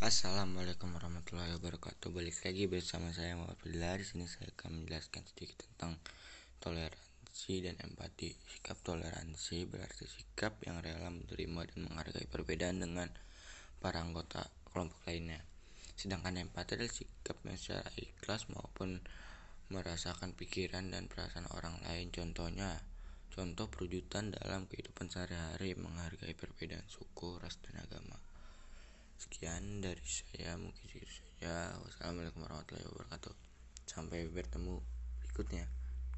Assalamualaikum 0.00 0.96
warahmatullahi 0.96 1.60
wabarakatuh. 1.60 2.08
Balik 2.08 2.40
lagi 2.40 2.64
bersama 2.64 3.12
saya 3.12 3.36
Muhammad 3.36 3.60
Fadila. 3.60 4.00
Di 4.00 4.08
sini 4.08 4.24
saya 4.24 4.48
akan 4.56 4.80
menjelaskan 4.80 5.28
sedikit 5.28 5.60
tentang 5.68 6.00
toleransi 6.56 7.68
dan 7.68 7.76
empati. 7.84 8.32
Sikap 8.48 8.80
toleransi 8.80 9.68
berarti 9.68 10.08
sikap 10.08 10.56
yang 10.64 10.80
rela 10.80 11.12
menerima 11.12 11.76
dan 11.76 11.80
menghargai 11.84 12.24
perbedaan 12.32 12.80
dengan 12.80 13.12
para 13.76 14.00
anggota 14.00 14.48
kelompok 14.72 15.04
lainnya. 15.04 15.44
Sedangkan 16.00 16.48
empati 16.48 16.80
adalah 16.80 16.96
sikap 16.96 17.36
yang 17.44 17.60
secara 17.60 17.92
ikhlas 18.00 18.48
maupun 18.48 19.04
merasakan 19.68 20.32
pikiran 20.32 20.96
dan 20.96 21.12
perasaan 21.12 21.44
orang 21.52 21.76
lain. 21.84 22.08
Contohnya, 22.08 22.80
contoh 23.36 23.68
perwujudan 23.68 24.32
dalam 24.32 24.64
kehidupan 24.64 25.12
sehari-hari 25.12 25.76
menghargai 25.76 26.32
perbedaan 26.32 26.88
suku, 26.88 27.36
ras, 27.36 27.60
dan. 27.60 27.79
Sekian 29.40 29.80
dari 29.80 30.04
saya, 30.04 30.52
mungkin 30.60 30.84
segitu 30.84 31.16
saja. 31.16 31.72
Wassalamualaikum 31.80 32.44
warahmatullahi 32.44 32.84
wabarakatuh. 32.92 33.32
Sampai 33.88 34.28
bertemu 34.28 34.84
berikutnya. 35.24 35.64